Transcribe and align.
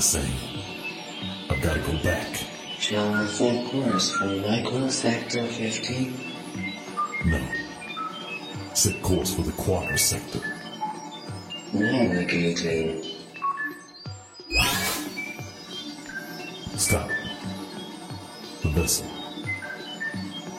is 0.00 0.12
just 0.12 0.16
not 0.16 0.24
the 0.24 0.28
same. 0.28 0.60
I've 1.50 1.62
got 1.62 1.74
to 1.74 1.80
go 1.80 2.02
back. 2.02 2.28
Shall 2.78 3.14
I 3.14 3.26
set 3.26 3.70
course 3.70 4.12
for 4.12 4.24
microsector 4.24 5.46
50? 5.46 6.12
No. 7.26 7.40
Set 8.74 9.02
course 9.02 9.34
for 9.34 9.42
the 9.42 9.52
quarter 9.52 9.98
sector. 9.98 10.40
Navigating. 11.72 13.04
Stop. 16.76 17.10
The 18.62 18.68
vessel. 18.70 19.06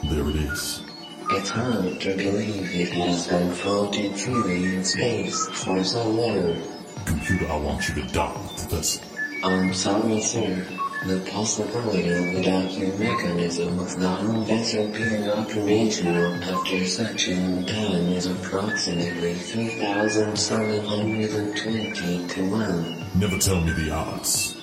There 0.03 0.29
it 0.29 0.35
is. 0.35 0.83
It's 1.31 1.49
hard 1.49 1.99
to 2.01 2.15
believe 2.15 2.69
it 2.75 2.89
has 2.89 3.27
floating 3.61 4.13
freely 4.13 4.75
in 4.75 4.83
space 4.83 5.47
for 5.47 5.83
so 5.83 6.07
long. 6.07 6.61
Computer, 7.05 7.47
I 7.47 7.55
want 7.57 7.87
you 7.89 7.95
to 7.95 8.07
dock 8.13 8.37
with 8.43 8.69
the 8.69 8.75
vessel. 8.75 9.10
I'm 9.43 9.73
sorry, 9.73 10.21
sir. 10.21 10.63
The 11.07 11.19
possibility 11.31 12.07
of 12.09 12.35
the 12.35 12.43
docking 12.43 12.99
mechanism 12.99 13.79
of 13.79 13.99
the 13.99 14.07
whole 14.07 14.43
vessel 14.43 14.87
being 14.89 15.27
operational 15.27 16.35
after 16.35 16.85
long 17.33 17.65
time 17.65 18.13
is 18.13 18.27
approximately 18.27 19.33
3,720 19.33 22.27
to 22.27 22.49
1. 22.51 23.05
Never 23.15 23.39
tell 23.39 23.61
me 23.61 23.73
the 23.73 23.89
odds. 23.89 24.57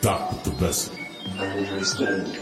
Dock 0.00 0.32
with 0.32 0.44
the 0.44 0.50
vessel. 0.52 0.96
Understood. 1.38 2.38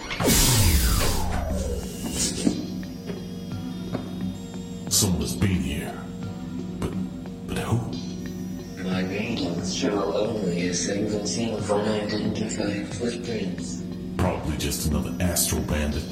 Single 11.70 11.84
set 11.84 12.64
of 12.64 12.66
unidentified 12.66 12.94
footprints. 12.94 13.82
Probably 14.16 14.56
just 14.56 14.86
another 14.90 15.14
astral 15.20 15.62
bandit. 15.62 16.04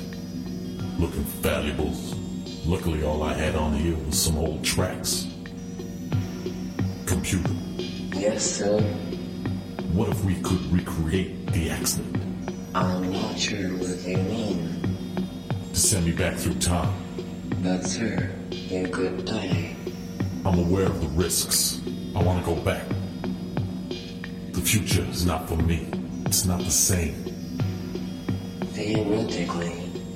Looking 0.98 1.24
for 1.24 1.42
valuables. 1.42 2.14
Luckily, 2.66 3.02
all 3.04 3.22
I 3.22 3.34
had 3.34 3.54
on 3.56 3.72
here 3.74 3.96
was 4.06 4.20
some 4.20 4.36
old 4.36 4.64
tracks. 4.64 5.26
Computer, 7.06 7.50
Yes, 8.12 8.42
sir. 8.44 8.80
what 9.92 10.08
if 10.10 10.24
we 10.24 10.34
could 10.36 10.60
recreate 10.72 11.46
the 11.52 11.70
accident? 11.70 12.16
I'm 12.74 13.10
not 13.12 13.38
sure 13.38 13.70
what 13.78 13.98
you 14.06 14.16
mean. 14.18 14.96
To 15.72 15.80
send 15.80 16.06
me 16.06 16.12
back 16.12 16.36
through 16.36 16.54
time? 16.56 16.92
But, 17.62 17.84
sir, 17.86 18.30
you 18.50 18.86
could 18.88 19.24
die. 19.24 19.74
I'm 20.44 20.58
aware 20.58 20.86
of 20.86 21.00
the 21.00 21.08
risks. 21.08 21.80
I 22.14 22.22
want 22.22 22.44
to 22.44 22.54
go 22.54 22.60
back. 22.60 22.84
The 24.68 24.80
future 24.80 25.10
is 25.10 25.24
not 25.24 25.48
for 25.48 25.56
me. 25.56 25.88
It's 26.26 26.44
not 26.44 26.58
the 26.58 26.70
same. 26.70 27.14
Theoretically, 28.74 29.72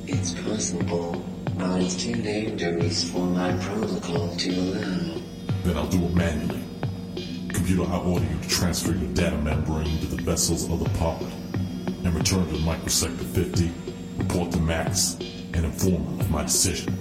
it's 0.07 0.35
possible, 0.35 1.25
but 1.57 1.81
it's 1.81 1.97
too 1.97 2.21
dangerous 2.21 3.11
for 3.11 3.25
my 3.25 3.57
protocol 3.57 4.37
to 4.37 4.51
allow. 4.51 5.23
Then 5.65 5.79
I'll 5.79 5.89
do 5.89 6.05
it 6.05 6.15
manually. 6.15 6.63
Computer, 7.49 7.91
I 7.91 7.97
order 7.97 8.27
you 8.27 8.39
to 8.43 8.49
transfer 8.51 8.93
your 8.93 9.11
data 9.15 9.39
membrane 9.39 9.99
to 10.01 10.07
the 10.09 10.23
vessel's 10.23 10.71
other 10.71 10.91
part 10.99 11.23
and 11.87 12.15
return 12.15 12.47
to 12.49 12.55
microsector 12.57 13.25
50, 13.25 13.71
report 14.19 14.53
to 14.53 14.61
Max, 14.61 15.17
and 15.55 15.65
inform 15.65 16.03
him 16.03 16.21
of 16.21 16.31
my 16.31 16.43
decision. 16.43 16.95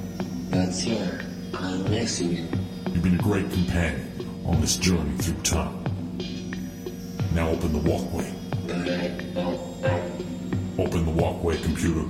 But, 0.50 0.72
sir, 0.72 1.20
I'll 1.56 1.80
miss 1.80 2.22
you. 2.22 2.48
You've 2.94 3.04
been 3.04 3.20
a 3.20 3.22
great 3.22 3.52
companion 3.52 4.26
on 4.46 4.62
this 4.62 4.78
journey 4.78 5.18
through 5.18 5.42
time. 5.42 5.91
Now 7.34 7.50
open 7.50 7.72
the 7.72 7.80
walkway. 7.90 8.34
But 8.68 8.90
I, 8.90 9.10
but 9.34 9.90
I, 9.90 10.02
Open 10.82 11.06
the 11.06 11.12
walkway, 11.12 11.58
computer. 11.62 12.06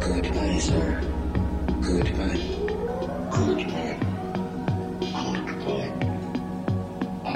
goodbye, 0.00 0.58
sir. 0.58 1.00
Goodbye. 1.80 2.40
Goodbye. 3.30 3.98
Goodbye. 5.00 5.90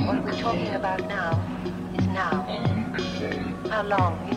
What 0.07 0.25
we're 0.25 0.33
talking 0.41 0.75
about 0.75 1.01
now 1.09 1.41
is 1.99 2.07
now. 2.09 2.45
How 3.71 3.83
long 3.83 4.28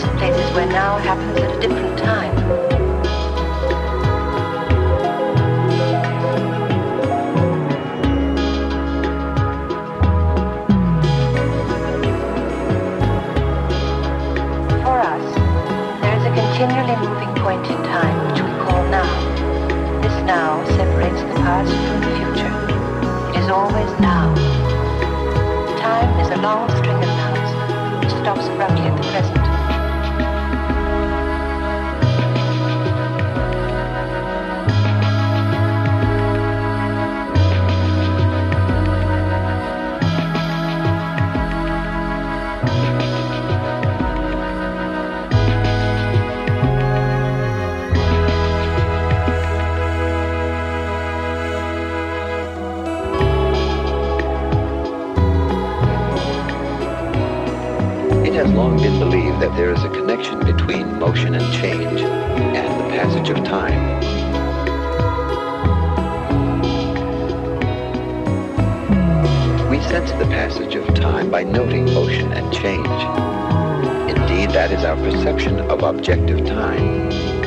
places 0.00 0.54
where 0.54 0.66
now 0.66 0.96
happens 0.98 1.36
at 1.38 1.56
a 1.56 1.60
different 1.60 1.98
time? 1.98 2.34
For 14.82 14.98
us, 14.98 15.34
there 16.00 16.16
is 16.16 16.24
a 16.24 16.32
continually 16.32 16.96
moving 17.06 17.34
point 17.42 17.66
in 17.66 17.76
time 17.84 18.16
which 18.30 18.40
we 18.40 18.50
call 18.64 18.82
now. 18.88 19.12
This 20.00 20.22
now 20.24 20.64
separates 20.76 21.20
the 21.20 21.34
past 21.44 21.70
from 21.70 22.00
the 22.00 22.10
future. 22.16 22.52
It 23.30 23.44
is 23.44 23.48
always 23.50 24.00
now. 24.00 24.34
Time 25.78 26.20
is 26.20 26.30
a 26.30 26.40
long 26.40 26.68
string 26.70 26.96
of 26.96 27.12
nows 27.20 28.04
which 28.04 28.12
stops 28.22 28.46
abruptly 28.46 28.86
at 28.86 28.96
the 28.96 29.08
present. 29.10 29.31
That 59.42 59.56
there 59.56 59.72
is 59.72 59.82
a 59.82 59.88
connection 59.88 60.38
between 60.38 61.00
motion 61.00 61.34
and 61.34 61.52
change 61.52 62.00
and 62.00 62.80
the 62.80 62.84
passage 62.94 63.28
of 63.28 63.42
time. 63.42 63.98
We 69.68 69.80
sense 69.80 70.12
the 70.12 70.26
passage 70.26 70.76
of 70.76 70.86
time 70.94 71.28
by 71.28 71.42
noting 71.42 71.92
motion 71.92 72.32
and 72.32 72.52
change. 72.52 72.86
Indeed, 74.16 74.50
that 74.50 74.70
is 74.70 74.84
our 74.84 74.94
perception 74.94 75.58
of 75.58 75.82
objective 75.82 76.46
time. 76.46 77.41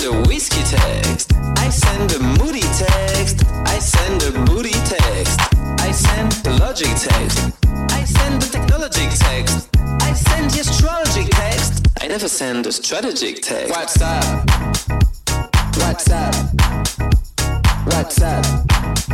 send 0.00 0.14
a 0.14 0.28
whiskey 0.28 0.62
text. 0.62 1.32
I 1.58 1.68
send 1.68 2.12
a 2.12 2.18
moody 2.38 2.60
text. 2.60 3.44
I 3.66 3.78
send 3.78 4.22
a 4.22 4.32
booty 4.44 4.72
text. 4.72 5.40
I 5.80 5.90
send 5.92 6.32
the 6.32 6.56
logic 6.58 6.88
text. 6.96 7.56
I 7.66 8.04
send 8.04 8.40
the 8.40 8.48
technology 8.50 9.08
text. 9.10 9.68
I 9.76 10.12
send 10.14 10.50
the 10.50 10.60
astrology 10.60 11.24
text. 11.30 11.86
I 12.00 12.08
never 12.08 12.28
send 12.28 12.66
a 12.66 12.72
strategic 12.72 13.42
text. 13.42 13.70
What's 13.70 14.00
up? 14.00 14.48
What's 15.76 16.10
up? 16.10 16.34
What's 17.84 18.22
up? 18.22 19.09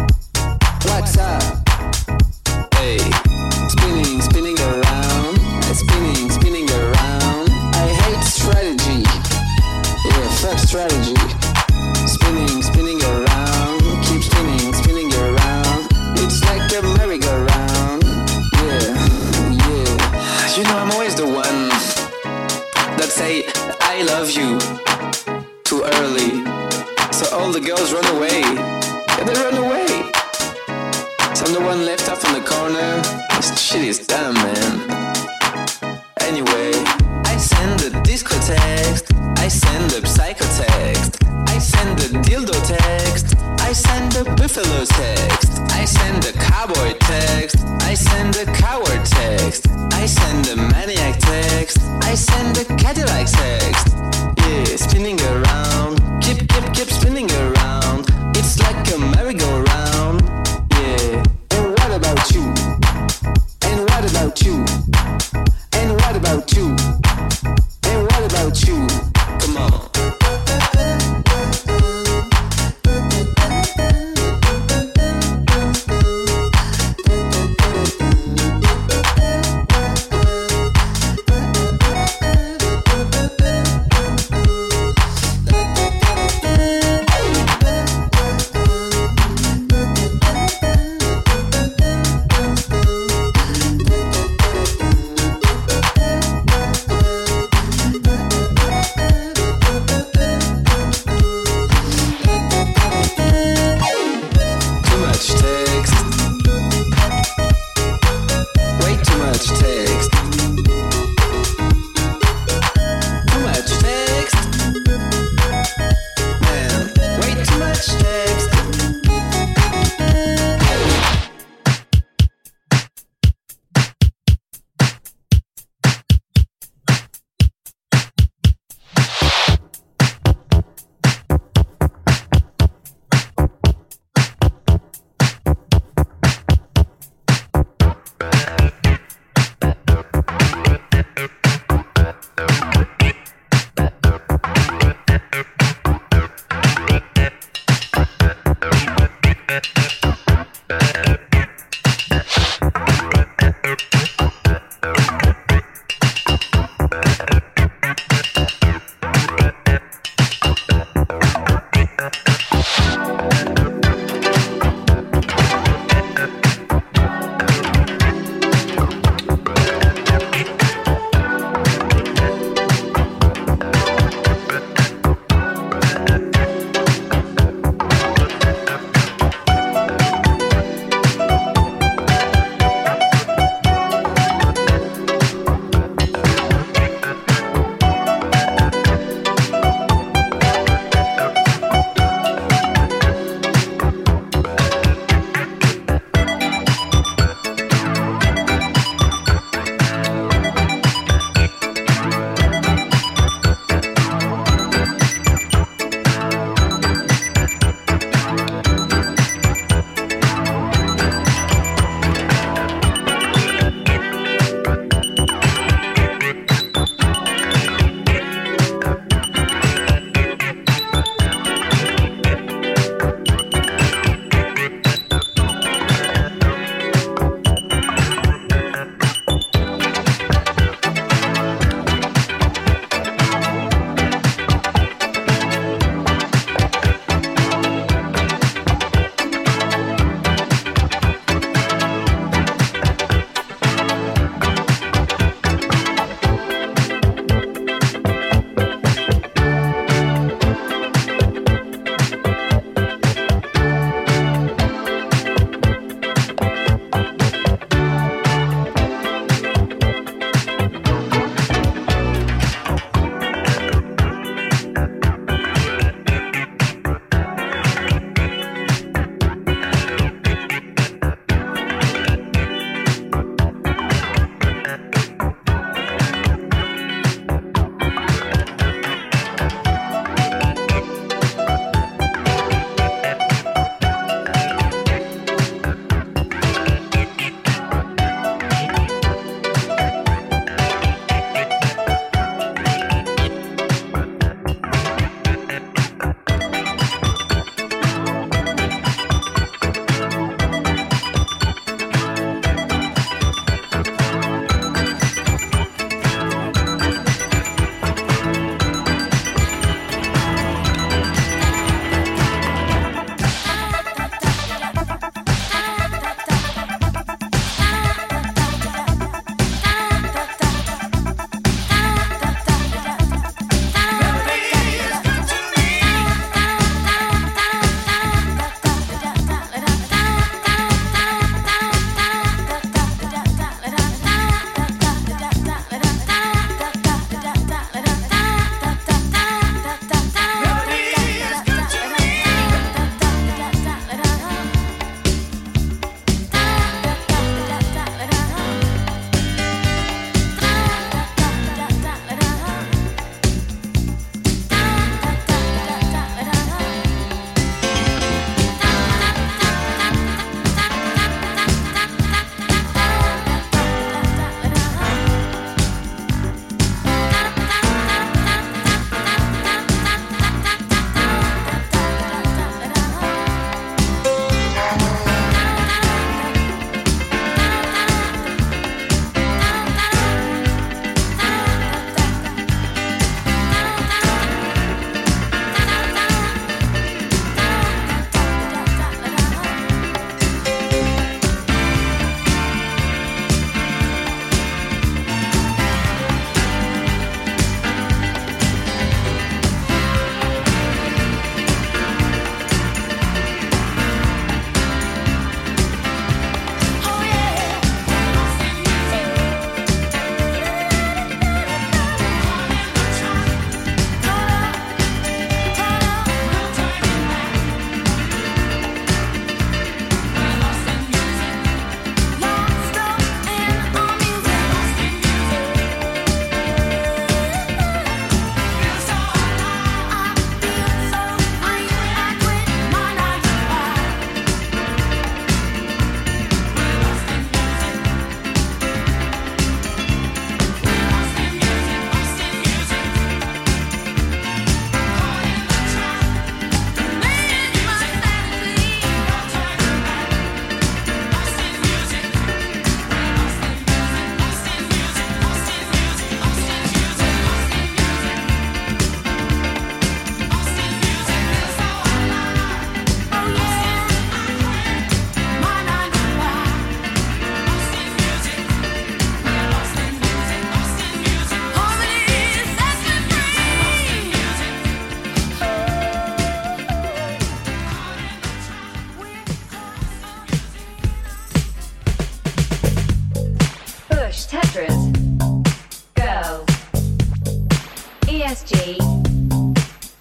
ESG, 488.37 488.77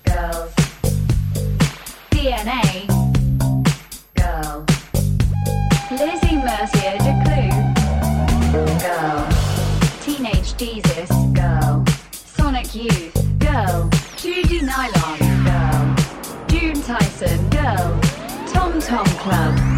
girls, 0.04 0.54
DNA, 2.12 2.86
girl, 4.14 4.66
Lizzy 5.92 6.36
Mercier 6.36 6.98
Descloux, 6.98 7.52
girl, 8.82 9.26
Teenage 10.02 10.58
Jesus, 10.58 11.10
girl, 11.34 11.86
Sonic 12.12 12.76
Youth, 12.76 13.14
girl, 13.40 13.90
Judy 14.18 14.62
Nylon, 14.64 15.18
girl, 15.46 15.96
June 16.48 16.82
Tyson, 16.82 17.50
girl, 17.50 18.00
Tom 18.48 18.82
Tom 18.82 19.06
Club. 19.06 19.75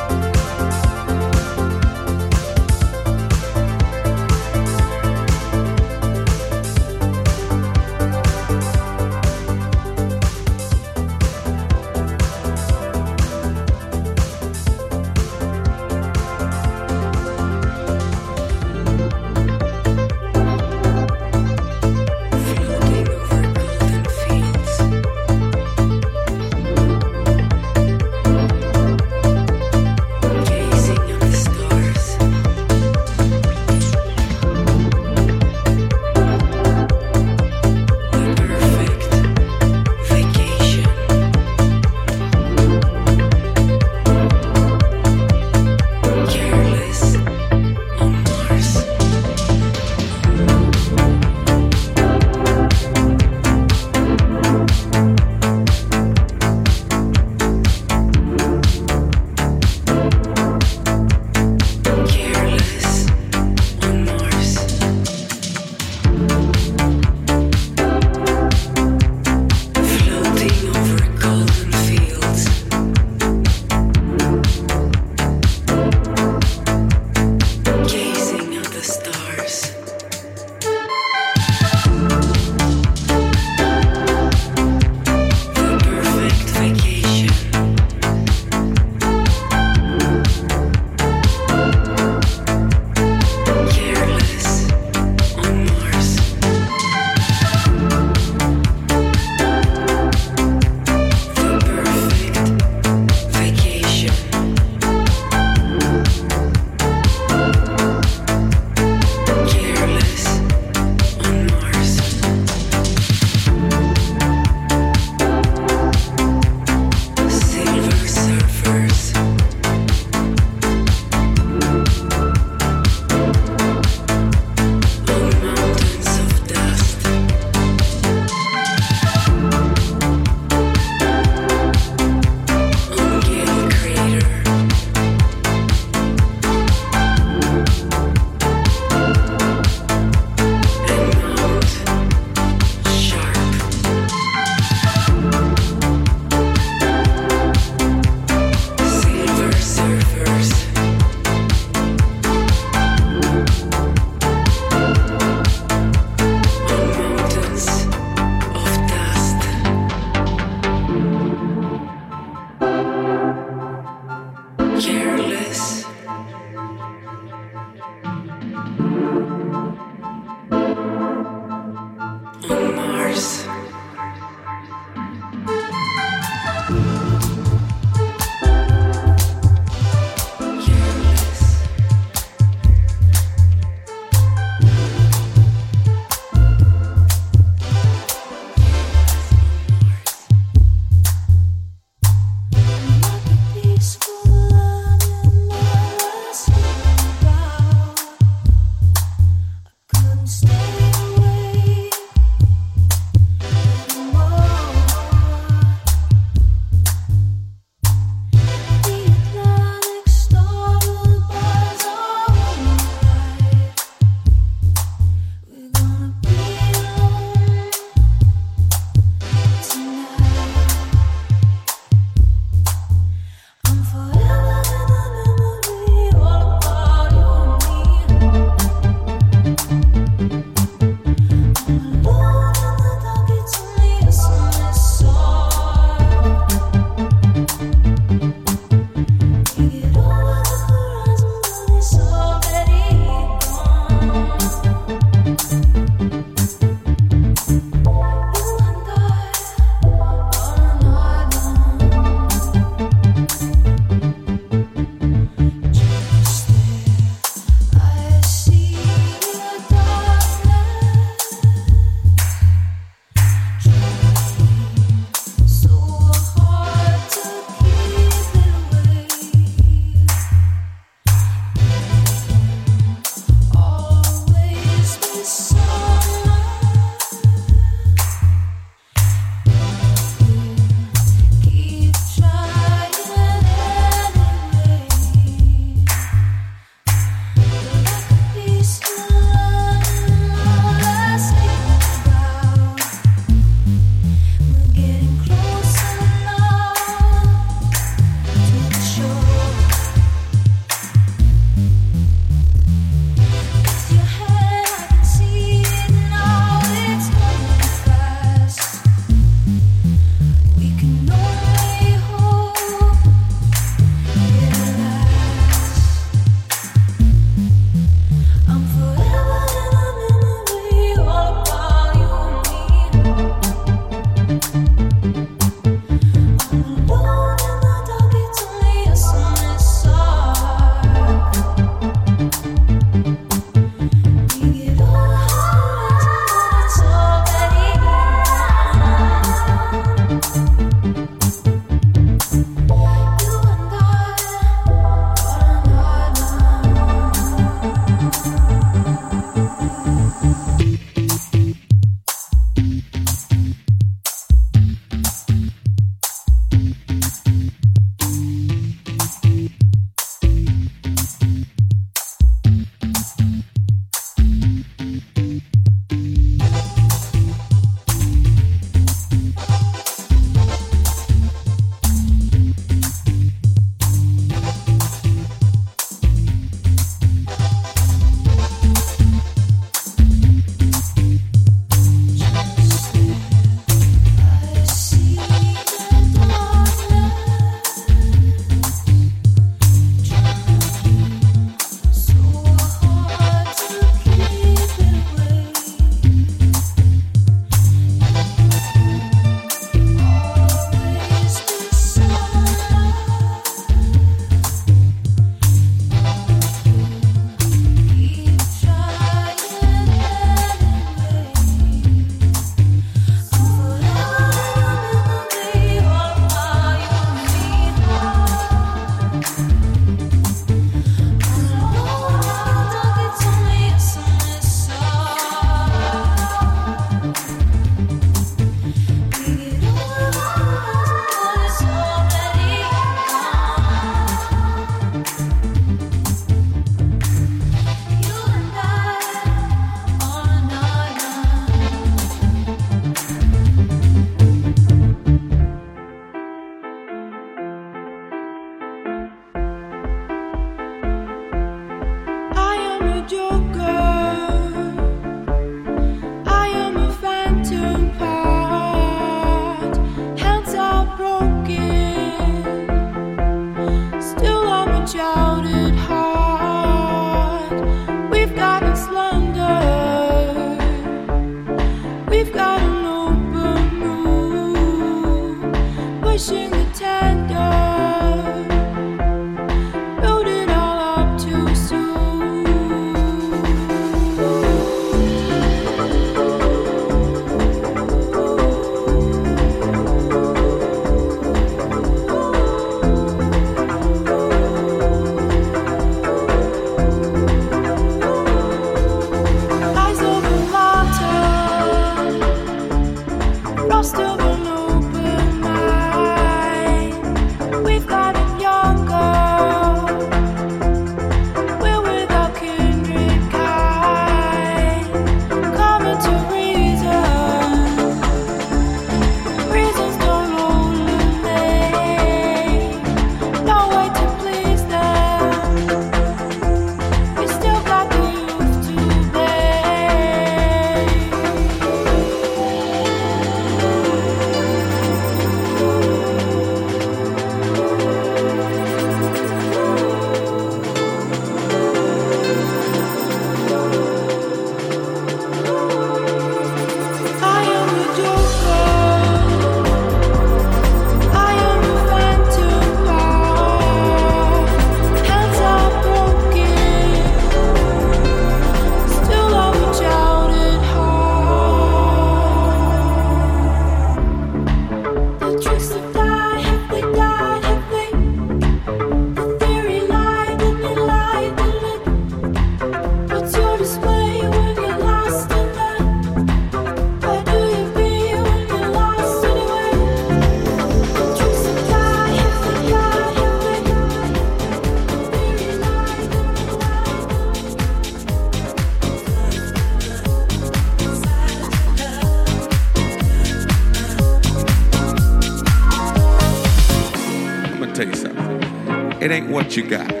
It 599.57 600.00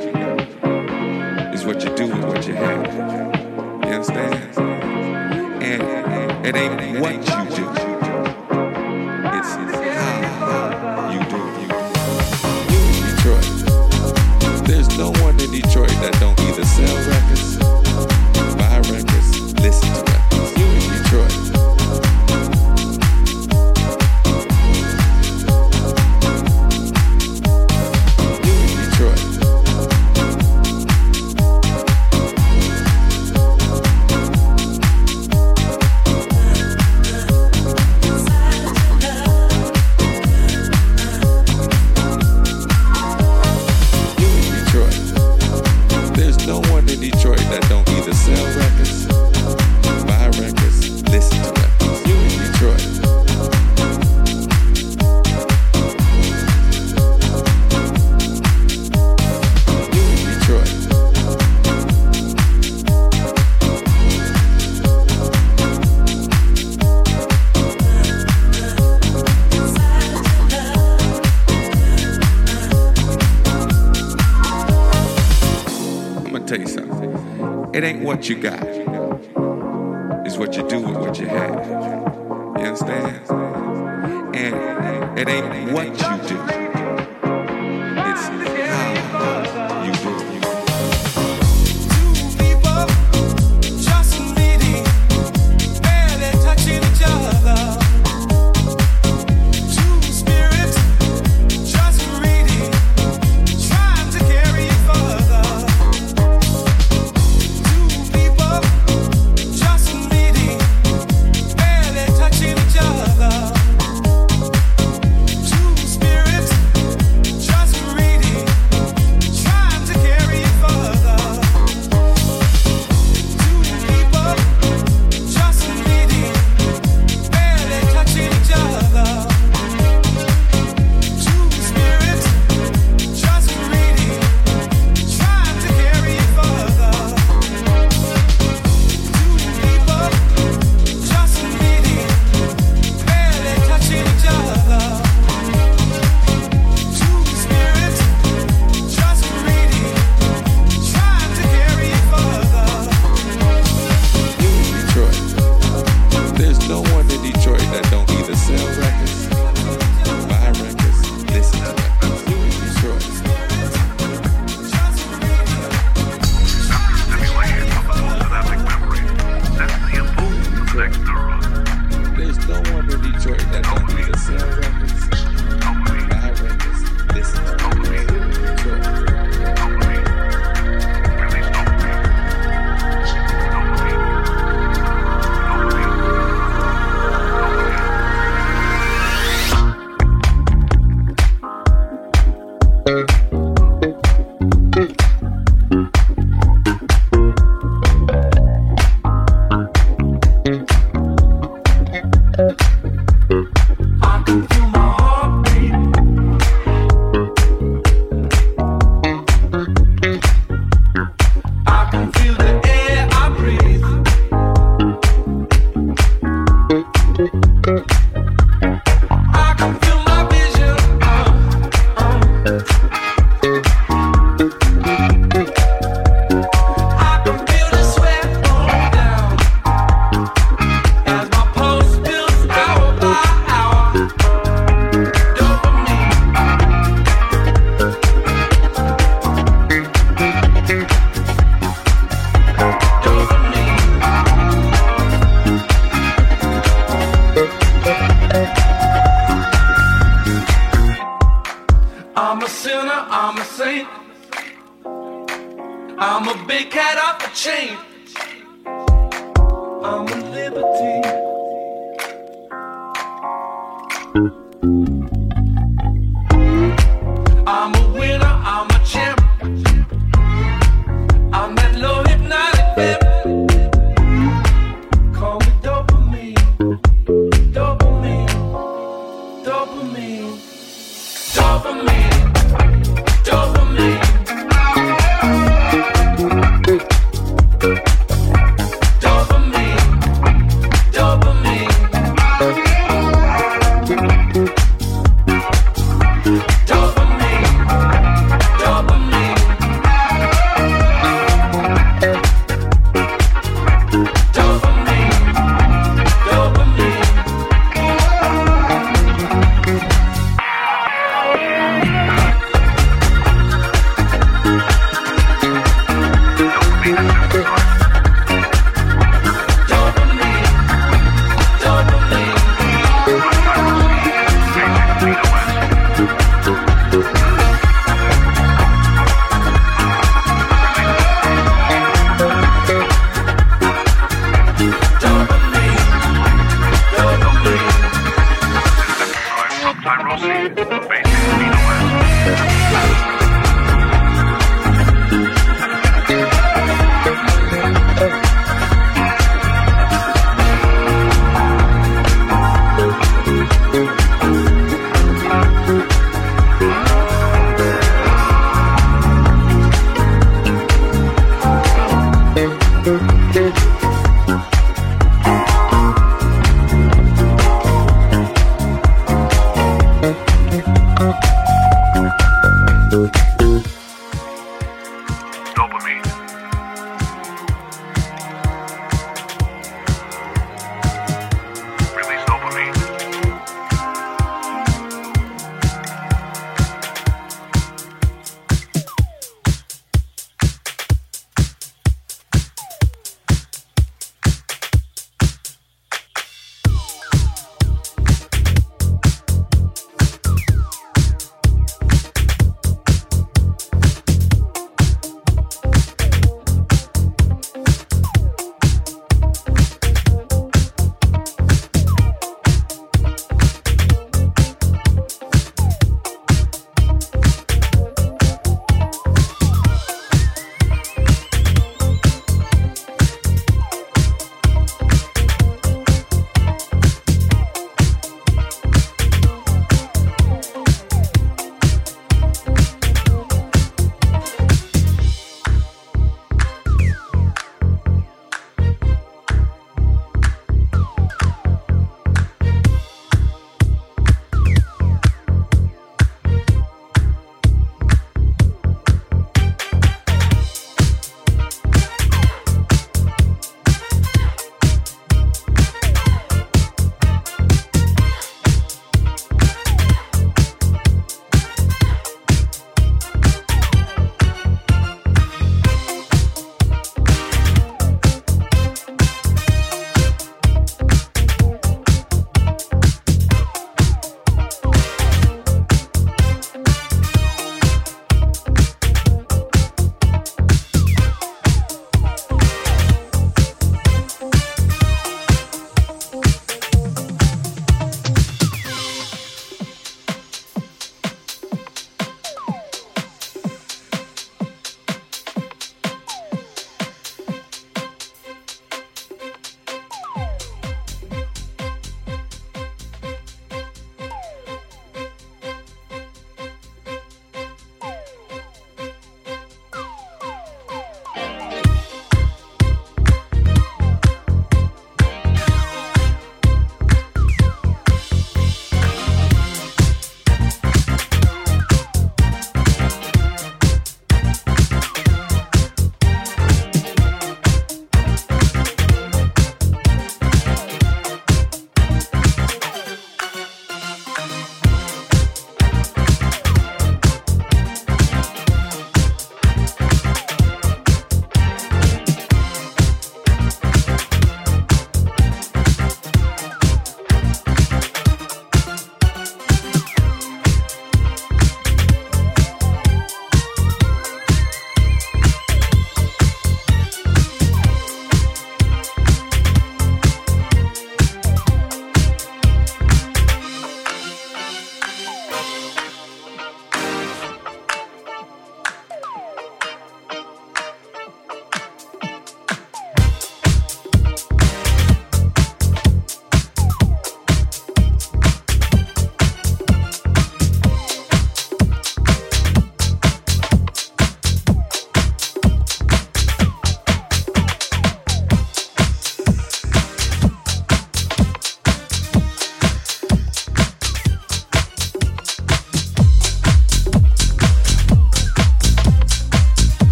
what 78.21 78.29
you 78.29 78.35
got, 78.35 78.70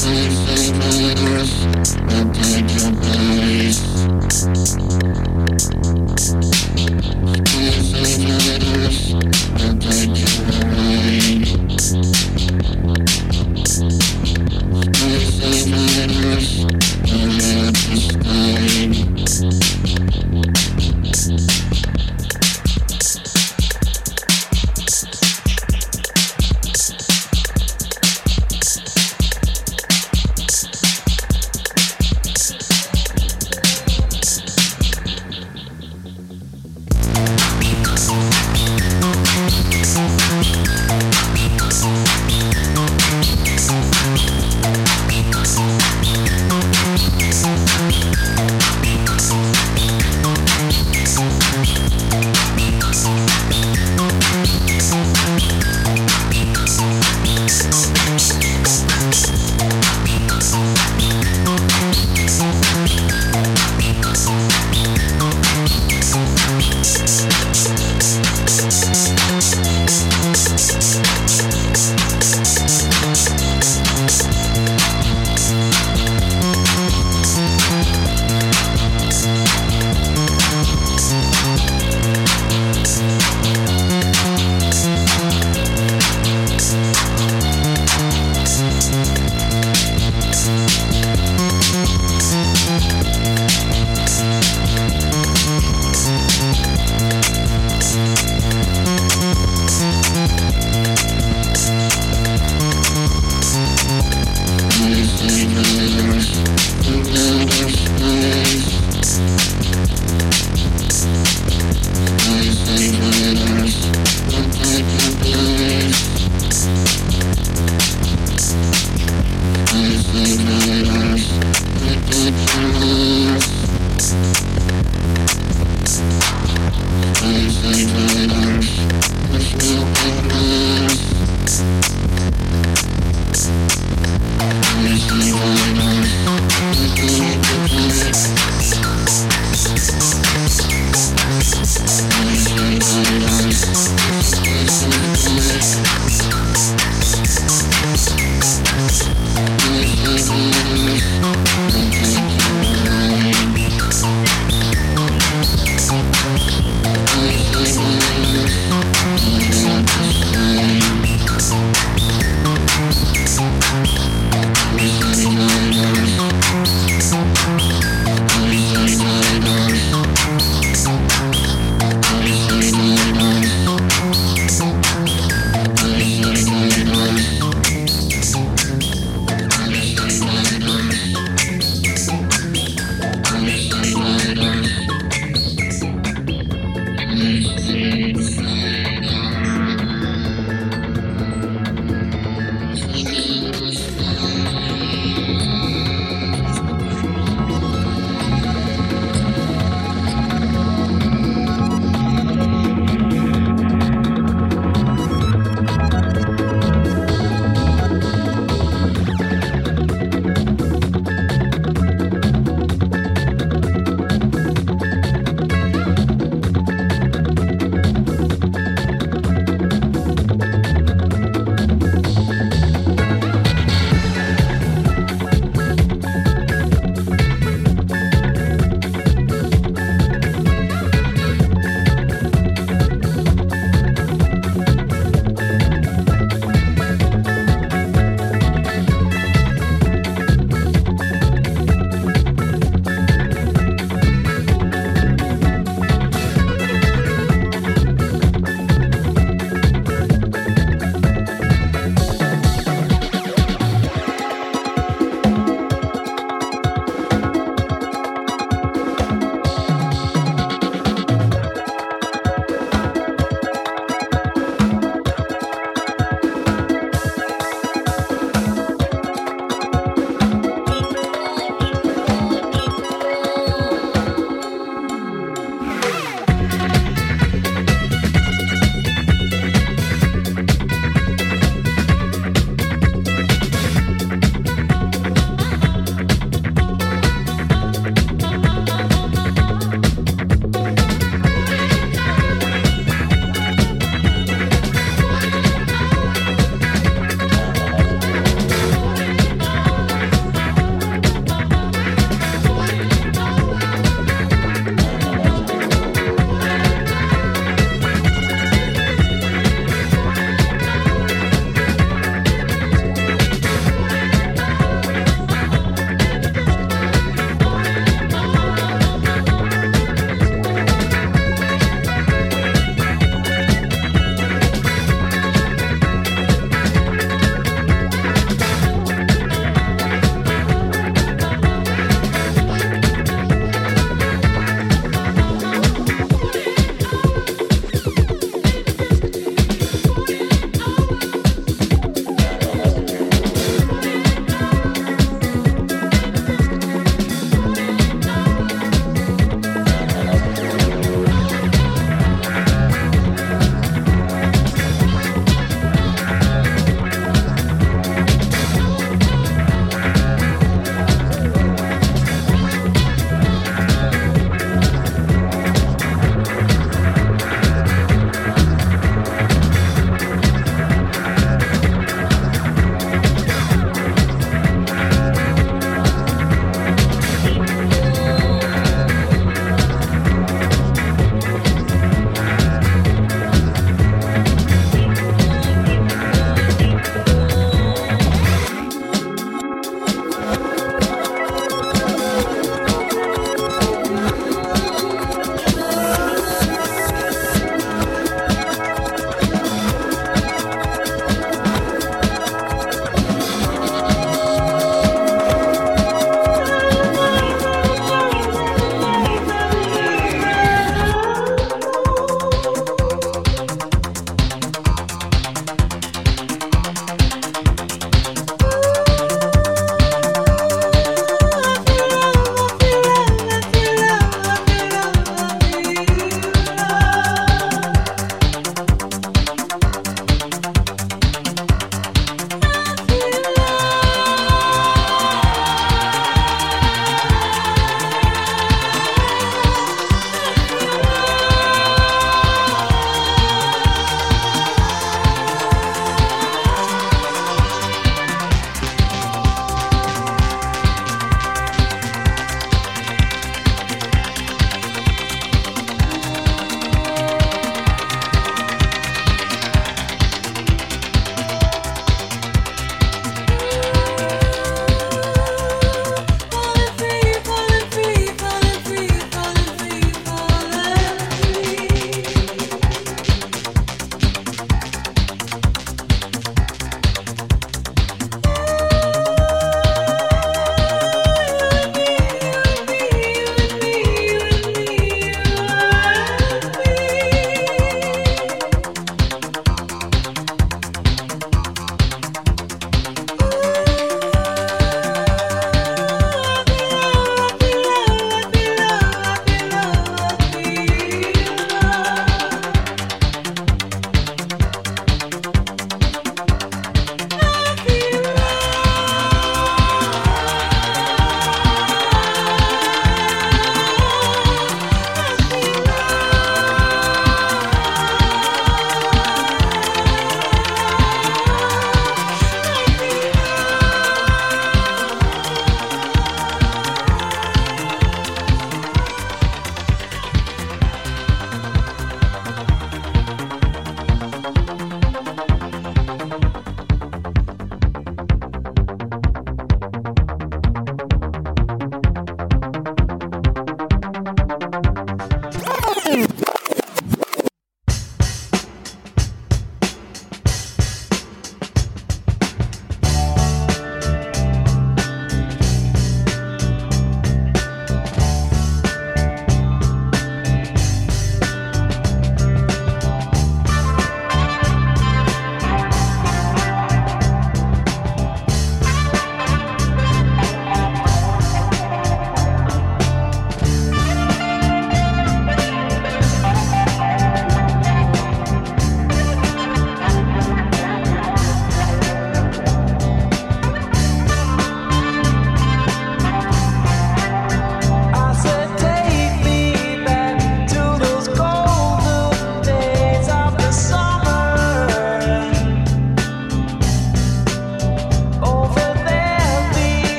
Mm-hmm. 0.00 0.57